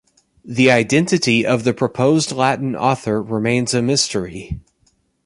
The 0.43 0.71
identity 0.71 1.45
of 1.45 1.63
the 1.63 1.75
proposed 1.75 2.31
Latin 2.31 2.75
author 2.75 3.21
remains 3.21 3.75
a 3.75 3.83
mystery. 3.83 4.59